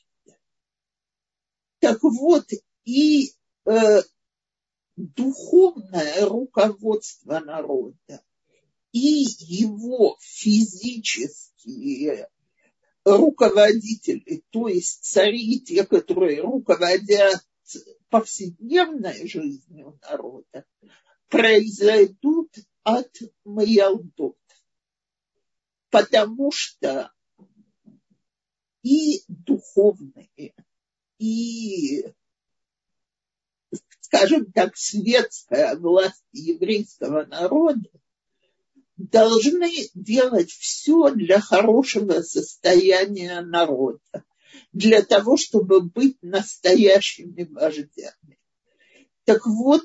[1.80, 2.46] Так вот,
[2.84, 3.32] и
[3.64, 4.02] э,
[4.96, 8.22] духовное руководство народа,
[8.92, 12.28] и его физические
[13.04, 17.44] руководители, то есть цари, те, которые руководят
[18.08, 20.64] повседневной жизнью народа,
[21.28, 22.50] произойдут
[22.82, 23.10] от
[23.44, 24.38] Маялдот.
[25.90, 27.12] Потому что
[28.82, 30.54] и духовные,
[31.18, 32.04] и,
[34.00, 37.88] скажем так, светская власть еврейского народа
[38.96, 44.24] должны делать все для хорошего состояния народа,
[44.72, 48.38] для того, чтобы быть настоящими вождями.
[49.24, 49.84] Так вот,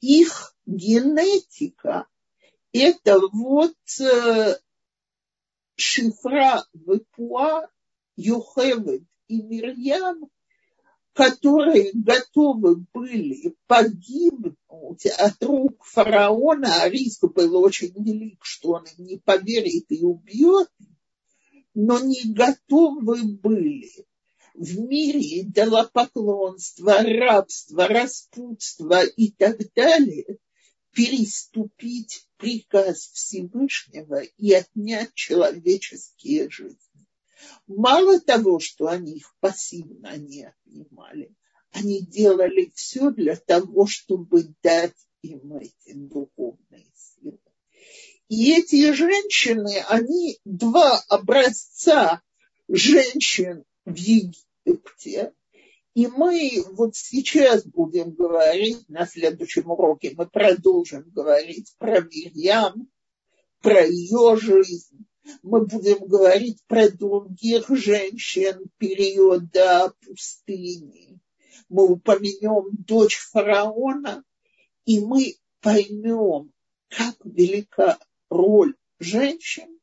[0.00, 2.06] их генетика–
[2.72, 4.58] это вот э,
[5.76, 7.68] Шифра, Вепуа,
[8.16, 10.28] Юхевед и Мирьям,
[11.14, 19.18] которые готовы были погибнуть от рук фараона, а риск был очень велик, что он не
[19.18, 20.68] поверит и убьет,
[21.72, 23.90] но не готовы были
[24.54, 30.38] в мире идолопоклонства, рабства, распутства и так далее
[30.92, 36.78] переступить приказ Всевышнего и отнять человеческие жизни.
[37.66, 41.34] Мало того, что они их пассивно не отнимали,
[41.70, 47.38] они делали все для того, чтобы дать им эти духовные силы.
[48.28, 52.22] И эти женщины, они два образца
[52.68, 55.32] женщин в Египте.
[55.94, 62.88] И мы вот сейчас будем говорить, на следующем уроке мы продолжим говорить про Мирьям,
[63.60, 65.06] про ее жизнь,
[65.42, 71.18] мы будем говорить про других женщин периода пустыни.
[71.68, 74.24] Мы упомянем дочь фараона,
[74.84, 76.52] и мы поймем,
[76.88, 77.98] как велика
[78.28, 79.78] роль женщин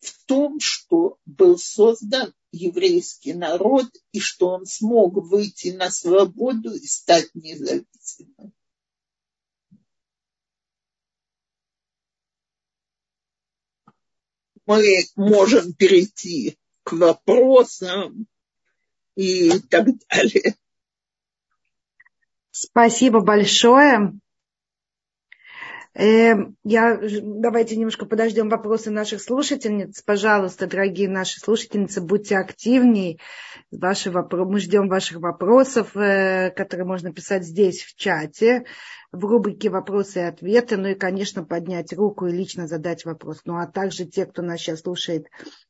[0.00, 6.86] в том, что был создан еврейский народ и что он смог выйти на свободу и
[6.86, 8.52] стать независимым.
[14.66, 18.26] Мы можем перейти к вопросам
[19.16, 20.54] и так далее.
[22.50, 24.18] Спасибо большое.
[25.96, 26.34] Э,
[26.64, 30.02] я, давайте немножко подождем вопросы наших слушательниц.
[30.02, 33.18] Пожалуйста, дорогие наши слушательницы, будьте активнее.
[33.70, 34.44] Ваши вопро...
[34.44, 38.64] Мы ждем ваших вопросов, э, которые можно писать здесь в чате
[39.12, 43.42] в рубрике «Вопросы и ответы», ну и, конечно, поднять руку и лично задать вопрос.
[43.44, 45.28] Ну а также те, кто нас сейчас слушает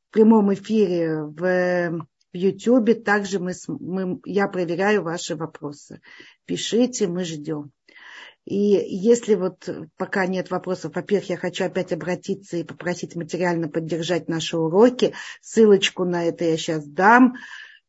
[0.08, 6.00] в прямом эфире в, в YouTube, также мы, мы, я проверяю ваши вопросы.
[6.46, 7.70] Пишите, мы ждем.
[8.44, 14.28] И если вот пока нет вопросов, во-первых, я хочу опять обратиться и попросить материально поддержать
[14.28, 15.14] наши уроки.
[15.40, 17.36] Ссылочку на это я сейчас дам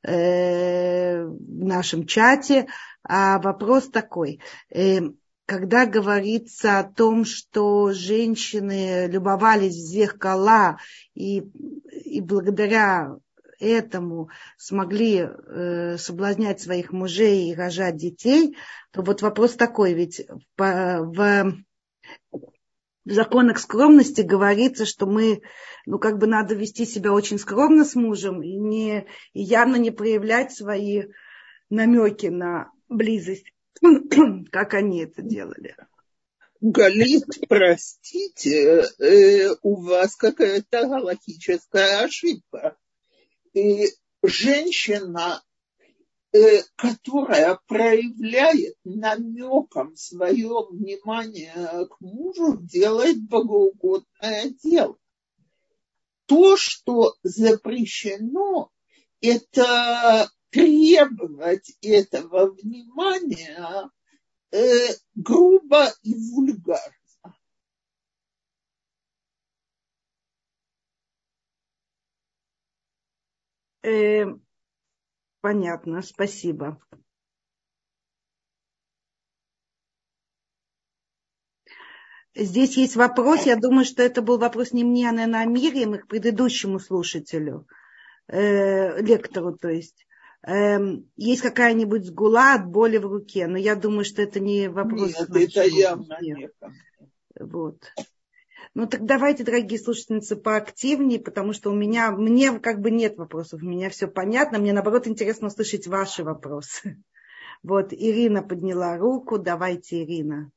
[0.03, 2.67] э, в нашем чате.
[3.03, 4.39] А вопрос такой.
[4.69, 4.99] Э,
[5.45, 10.79] когда говорится о том, что женщины любовались в зеркала
[11.13, 11.43] и,
[12.05, 13.17] и благодаря
[13.59, 18.57] этому смогли э, соблазнять своих мужей и рожать детей,
[18.91, 20.25] то вот вопрос такой, ведь
[20.57, 21.55] в, в,
[22.31, 25.41] в законах скромности говорится, что мы,
[25.85, 29.91] ну как бы надо вести себя очень скромно с мужем и, не, и явно не
[29.91, 31.03] проявлять свои
[31.69, 33.45] намеки на близость
[34.51, 35.75] как они это делали.
[36.61, 42.77] Галит, простите, э, у вас какая-то галактическая ошибка.
[43.55, 43.87] И
[44.21, 45.41] женщина,
[46.33, 54.97] э, которая проявляет намеком свое внимание к мужу, делает богоугодное дело.
[56.25, 58.71] То, что запрещено,
[59.21, 63.89] это требовать этого внимания
[64.51, 67.04] э, грубо и вульгарно.
[73.85, 74.25] Э,
[75.41, 76.79] понятно, спасибо.
[82.33, 85.95] Здесь есть вопрос, я думаю, что это был вопрос не мне, а, наверное, а Мирием,
[85.95, 87.67] и к предыдущему слушателю,
[88.27, 90.05] э, лектору, то есть.
[90.41, 90.77] Э,
[91.15, 95.15] есть какая-нибудь сгула от боли в руке, но я думаю, что это не вопрос.
[95.17, 96.49] Нет, это явно не
[97.39, 97.79] Вот.
[98.75, 103.63] Ну так давайте, дорогие слушательницы, поактивнее, потому что у меня, мне как бы нет вопросов,
[103.63, 107.01] у меня все понятно, мне наоборот интересно услышать ваши вопросы.
[107.63, 110.51] Вот, Ирина подняла руку, давайте, Ирина.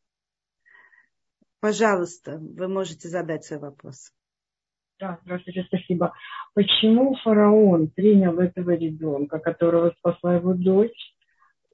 [1.61, 4.12] Пожалуйста, вы можете задать свой вопрос.
[4.99, 6.12] Да, здравствуйте, спасибо.
[6.55, 11.14] Почему фараон принял этого ребенка, которого спасла его дочь,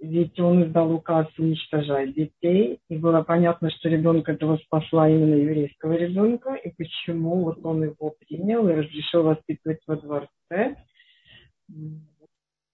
[0.05, 5.95] ведь он издал указ уничтожать детей, и было понятно, что ребенка этого спасла именно еврейского
[5.95, 10.77] ребенка, и почему вот он его принял и разрешил воспитывать во дворце.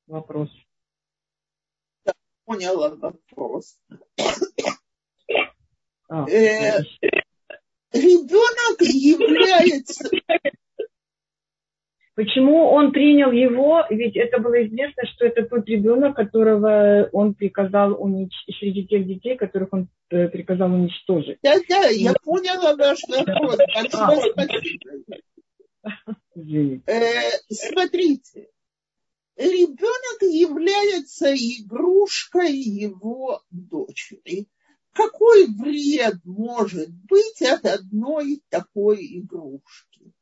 [0.06, 0.50] Вопрос.
[2.04, 2.12] Я
[2.44, 3.78] поняла вопрос.
[6.08, 6.80] А, э,
[7.92, 10.10] ребенок является
[12.20, 13.82] Почему он принял его?
[13.88, 19.38] Ведь это было известно, что это тот ребенок, которого он приказал уничтожить, среди тех детей,
[19.38, 21.38] которых он э, приказал уничтожить.
[21.42, 23.56] Да, да, я поняла ваш вопрос.
[23.74, 25.16] Большое спасибо.
[26.86, 28.48] Э, смотрите,
[29.38, 34.46] ребенок является игрушкой его дочери.
[34.92, 40.12] Какой вред может быть от одной такой игрушки?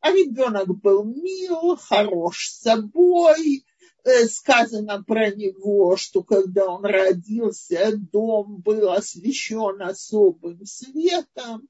[0.00, 3.64] А ребенок был мил, хорош собой.
[4.04, 11.68] Э, сказано про него, что когда он родился, дом был освещен особым светом.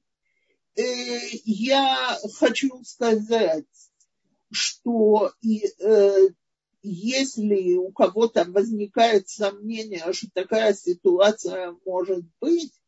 [0.75, 0.81] Э,
[1.43, 3.65] я хочу сказать,
[4.51, 6.29] что и, э,
[6.81, 12.78] если у кого-то возникает сомнение, что такая ситуация может быть,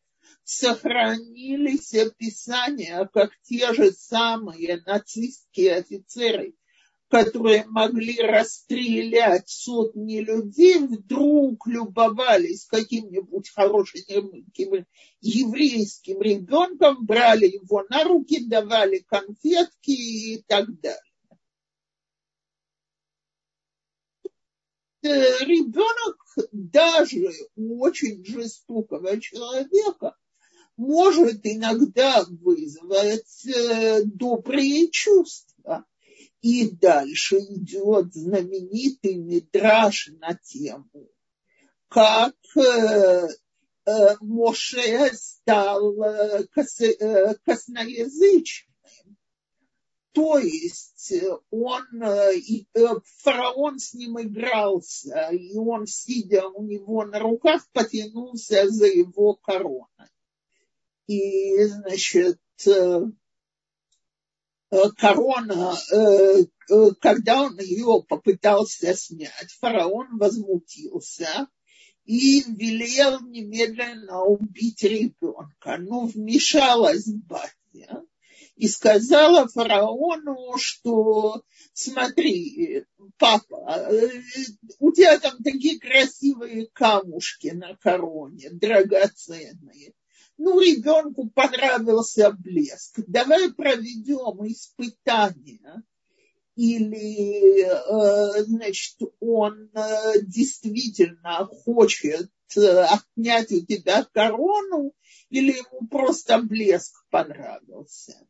[0.51, 6.55] сохранились описания, как те же самые нацистские офицеры,
[7.07, 14.01] которые могли расстрелять сотни людей, вдруг любовались каким-нибудь хорошим
[15.21, 21.01] еврейским ребенком, брали его на руки, давали конфетки и так далее.
[25.03, 26.17] Э, ребенок
[26.51, 30.15] даже у очень жестокого человека
[30.81, 35.85] может иногда вызвать э, добрые чувства.
[36.41, 41.07] И дальше идет знаменитый мидраж на тему,
[41.87, 43.27] как э,
[43.85, 45.93] э, Моше стал
[46.51, 46.79] кос,
[47.45, 48.75] косноязычным.
[50.13, 51.13] То есть
[51.51, 51.85] он,
[53.19, 59.85] фараон с ним игрался, и он, сидя у него на руках, потянулся за его короной.
[61.11, 63.01] И, значит, э,
[64.71, 66.45] э, корона, э,
[67.01, 71.49] когда он ее попытался снять, фараон возмутился
[72.05, 75.75] и велел немедленно убить ребенка.
[75.79, 78.05] Но вмешалась батя
[78.55, 81.43] и сказала фараону, что
[81.73, 82.85] смотри,
[83.17, 83.89] папа,
[84.79, 89.93] у тебя там такие красивые камушки на короне, драгоценные
[90.43, 95.83] ну, ребенку понравился блеск, давай проведем испытание.
[96.55, 104.93] Или, э, значит, он э, действительно хочет э, отнять у тебя корону,
[105.29, 108.27] или ему просто блеск понравился.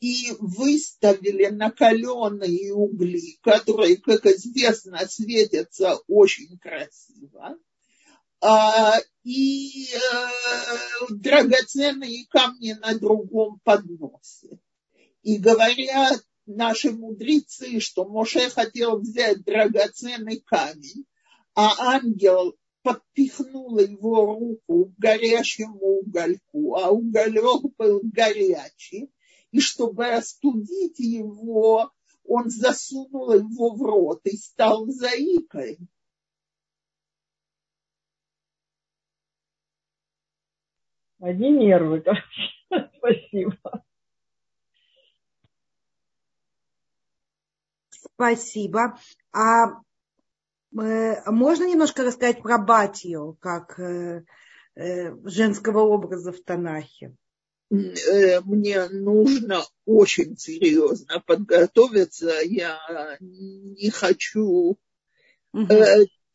[0.00, 7.56] И выставили накаленные угли, которые, как известно, светятся очень красиво
[9.24, 14.58] и э, драгоценные камни на другом подносе.
[15.22, 21.06] И говорят наши мудрецы, что Моше хотел взять драгоценный камень,
[21.54, 29.10] а ангел подпихнул его руку к горящему угольку, а уголек был горячий,
[29.52, 31.90] и чтобы остудить его,
[32.24, 35.78] он засунул его в рот и стал заикой.
[41.24, 42.90] Одни нервы, короче.
[42.98, 43.84] Спасибо.
[47.88, 48.98] Спасибо.
[49.32, 49.80] А
[50.78, 54.24] э, можно немножко рассказать про Батию, как э,
[54.74, 57.16] э, женского образа в Танахе?
[57.70, 62.40] Мне нужно очень серьезно подготовиться.
[62.44, 62.78] Я
[63.20, 64.76] не хочу,
[65.54, 65.66] угу.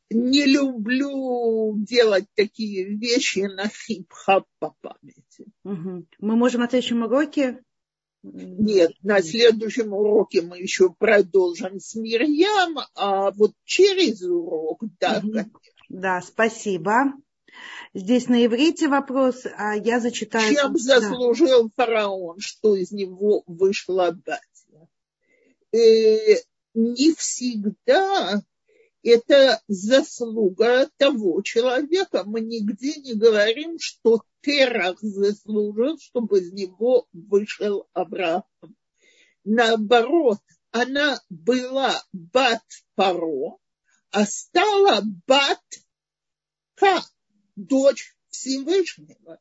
[0.09, 5.45] Не люблю делать такие вещи на хип-хап по памяти.
[5.63, 6.05] Угу.
[6.19, 7.63] Мы можем на следующем уроке
[8.21, 15.51] нет, на следующем уроке мы еще продолжим с Мирьям, а вот через урок, да, конечно.
[15.87, 17.13] Да, спасибо.
[17.93, 20.53] Здесь на иврите вопрос, а я зачитаю.
[20.53, 21.69] Чем заслужил да.
[21.75, 24.89] фараон, что из него вышла батя?
[25.71, 26.35] Э,
[26.73, 28.41] не всегда
[29.03, 32.23] это заслуга того человека.
[32.25, 38.43] Мы нигде не говорим, что Терах заслужил, чтобы из него вышел Авраам.
[39.43, 40.39] Наоборот,
[40.71, 42.63] она была бат
[42.95, 43.57] Паро,
[44.11, 45.63] а стала бат
[46.75, 47.03] Ка,
[47.55, 49.39] дочь Всевышнего.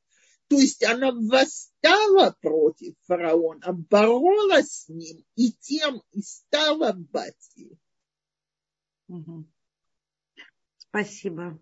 [0.48, 7.78] То есть она восстала против фараона, боролась с ним и тем и стала батей.
[10.76, 11.60] Спасибо.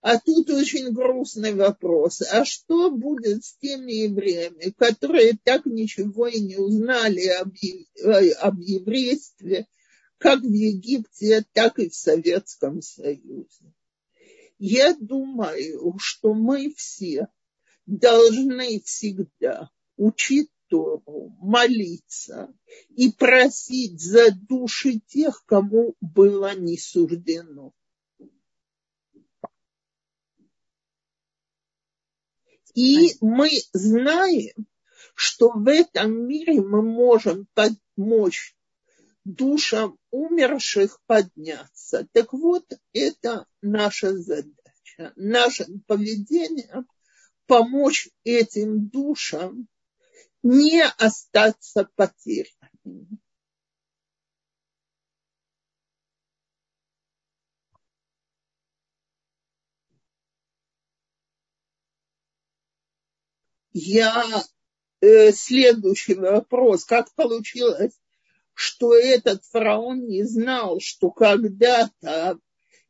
[0.00, 2.22] А тут очень грустный вопрос.
[2.22, 8.60] А что будет с теми евреями, которые так ничего и не узнали об, э, об
[8.60, 9.66] еврействе,
[10.18, 13.72] как в Египте, так и в Советском Союзе?
[14.58, 17.28] Я думаю, что мы все
[17.86, 22.54] должны всегда учить Тору, молиться
[22.90, 27.72] и просить за души тех, кому было не суждено.
[32.74, 34.66] И мы знаем,
[35.14, 38.56] что в этом мире мы можем помочь
[39.24, 42.06] душам умерших подняться.
[42.12, 45.12] Так вот, это наша задача.
[45.16, 46.86] Нашим поведением
[47.46, 49.66] помочь этим душам
[50.42, 53.18] не остаться потерянными.
[63.72, 64.24] Я
[65.00, 66.84] э, следующий вопрос.
[66.84, 67.98] Как получилось,
[68.54, 72.38] что этот фараон не знал, что когда-то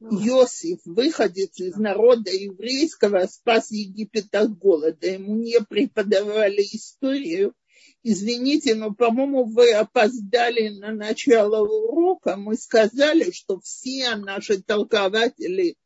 [0.00, 5.06] Иосиф, выходец из народа еврейского, спас Египет от голода.
[5.06, 7.54] Ему не преподавали историю.
[8.02, 12.36] Извините, но, по-моему, вы опоздали на начало урока.
[12.36, 15.76] Мы сказали, что все наши толкователи...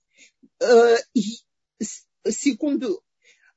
[0.60, 0.96] Э,
[2.28, 3.02] секунду.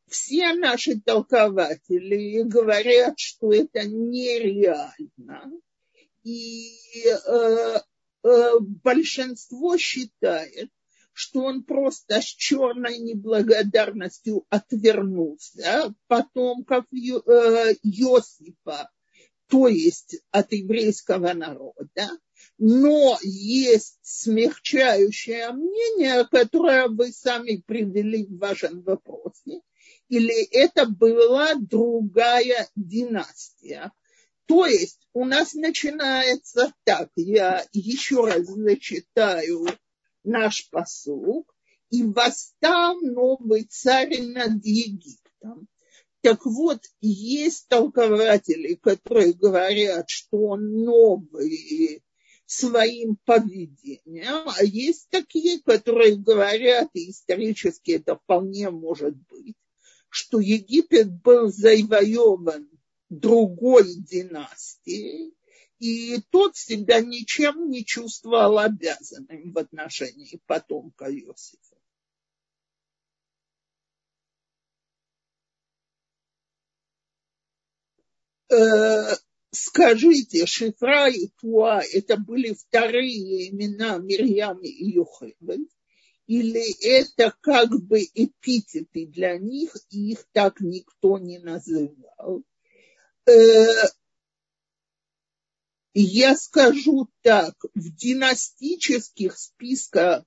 [0.08, 5.51] Все наши толкователи говорят, что это нереально.
[6.24, 6.76] И
[7.28, 7.80] Э,
[8.84, 10.69] большинство считает,
[11.13, 18.89] что он просто с черной неблагодарностью отвернулся потомков э, Иосифа,
[19.47, 22.19] то есть от еврейского народа.
[22.57, 29.61] Но есть смягчающее мнение, которое вы сами привели в вашем вопросе.
[30.09, 33.91] Или это была другая династия.
[34.48, 39.68] То есть у нас начинается так, я еще раз зачитаю
[40.24, 41.56] наш посуг,
[41.89, 45.68] и восстал новый царь над Египтом.
[46.22, 52.04] Так вот, есть толкователи, которые говорят, что он новый
[52.48, 59.56] своим поведением, а есть такие, которые говорят, и исторически это вполне может быть,
[60.10, 62.70] что Египет был завоеван
[63.10, 65.34] другой династии,
[65.80, 71.76] и тот себя ничем не чувствовал обязанным в отношении потомка Иосифа.
[78.49, 79.16] Э,
[79.51, 85.68] скажите, Шифра и Туа– это были вторые имена Мирьям и Йохевель?
[86.28, 92.43] Или это как бы эпитеты для них, и их так никто не называл?
[93.28, 93.65] Э,
[95.93, 100.23] я скажу так, в династических списках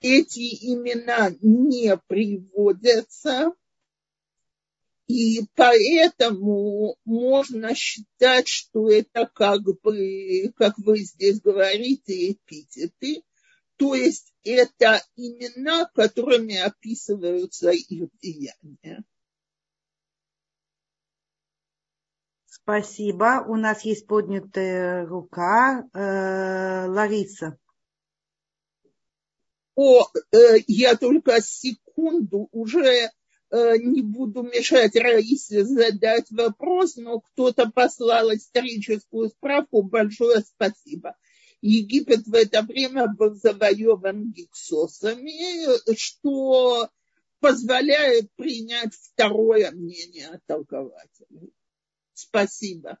[0.00, 3.52] эти имена не приводятся,
[5.08, 13.22] И поэтому можно считать, что это как бы, как вы здесь говорите, эпитеты,
[13.76, 19.04] то есть это имена, которыми описываются их деяния.
[22.62, 23.44] Спасибо.
[23.48, 25.84] У нас есть поднятая рука.
[25.94, 27.58] Э, Лариса.
[29.74, 33.10] О, э, я только секунду уже
[33.50, 39.82] э, не буду мешать Раисе задать вопрос, но кто-то послал историческую справку.
[39.82, 41.16] Большое спасибо.
[41.62, 46.88] Египет в это время был завоеван гиксосами, что
[47.40, 51.52] позволяет принять второе мнение толкователей.
[52.14, 52.98] Спасибо.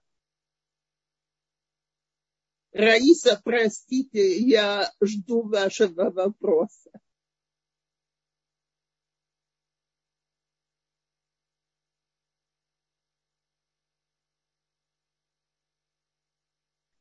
[2.72, 6.90] Раиса, простите, я жду вашего вопроса.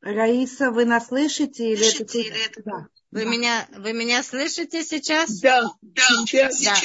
[0.02, 1.72] Раиса, вы нас слышите?
[1.72, 2.18] Или слышите, это...
[2.18, 2.64] Или это...
[2.64, 2.88] Да.
[3.12, 3.30] Вы, да.
[3.30, 5.40] Меня, вы меня слышите сейчас?
[5.40, 6.62] Да, да, сейчас.
[6.62, 6.76] Да.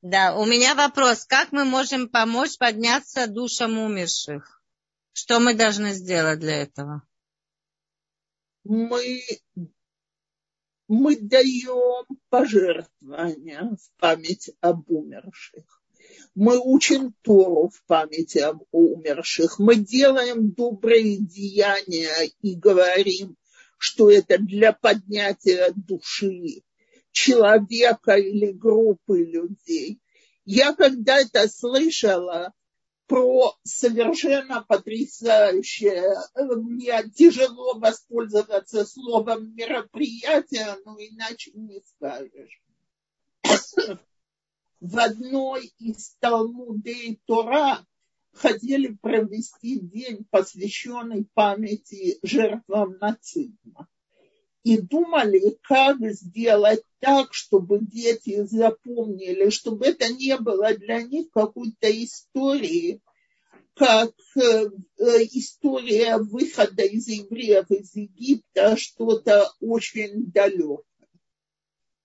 [0.00, 1.26] да, у меня вопрос.
[1.26, 4.61] Как мы можем помочь подняться душам умерших?
[5.12, 7.02] Что мы должны сделать для этого?
[8.64, 9.22] Мы,
[10.88, 15.82] мы даем пожертвования в память об умерших.
[16.34, 19.58] Мы учим Тору в память об умерших.
[19.58, 23.36] Мы делаем добрые деяния и говорим,
[23.76, 26.62] что это для поднятия души
[27.10, 30.00] человека или группы людей.
[30.44, 32.52] Я когда-то слышала,
[33.12, 42.62] про совершенно потрясающее, мне тяжело воспользоваться словом мероприятие, но иначе не скажешь.
[44.80, 47.84] В одной из Талмудей Тора
[48.32, 53.88] хотели провести день, посвященный памяти жертвам нацизма
[54.64, 61.90] и думали, как сделать так, чтобы дети запомнили, чтобы это не было для них какой-то
[61.90, 63.00] истории,
[63.74, 64.68] как э,
[65.32, 70.84] история выхода из евреев из Египта, что-то очень далекое.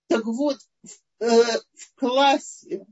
[0.07, 2.87] Так вот, в, э, в классе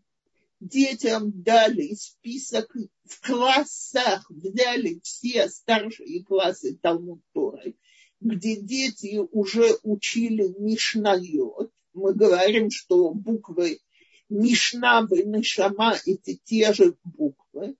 [0.59, 2.71] детям дали список,
[3.03, 7.75] в классах взяли все старшие классы Талмуд Торы
[8.19, 11.71] где дети уже учили Мишнайот.
[11.93, 13.79] Мы говорим, что буквы
[14.29, 17.75] Мишна и Нишама– это те же буквы.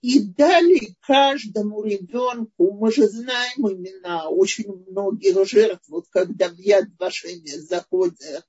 [0.00, 6.86] И дали каждому ребенку, мы же знаем имена очень многих жертв, вот когда в Яд
[6.98, 8.44] Вашене заходят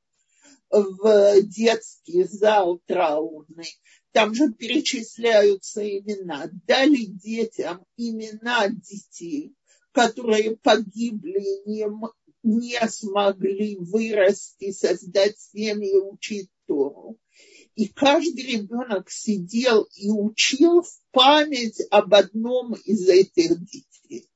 [0.71, 3.69] в детский зал траурный,
[4.13, 6.49] там же перечисляются имена.
[6.65, 9.53] Дали детям имена детей,
[9.93, 11.87] которые погибли, не,
[12.43, 17.17] не смогли вырасти, создать семьи, учить Тору.
[17.75, 24.29] И каждый ребенок сидел и учил в память об одном из этих детей.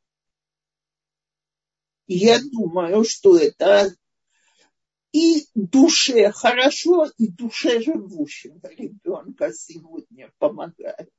[2.08, 3.94] Я думаю, что это
[5.12, 11.10] и душе хорошо, и душе живущего ребенка сегодня помогает.